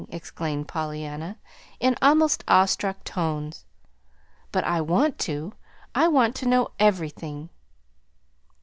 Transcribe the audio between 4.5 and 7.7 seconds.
"But I want to; I want to know everything."